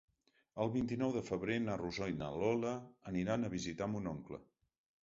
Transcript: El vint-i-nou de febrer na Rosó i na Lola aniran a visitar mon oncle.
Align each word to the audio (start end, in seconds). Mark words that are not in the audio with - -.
El 0.63 0.69
vint-i-nou 0.75 1.13
de 1.17 1.21
febrer 1.27 1.57
na 1.67 1.75
Rosó 1.83 2.09
i 2.15 2.17
na 2.23 2.33
Lola 2.41 2.73
aniran 3.13 3.45
a 3.53 3.57
visitar 3.57 3.95
mon 3.95 4.15
oncle. 4.17 4.43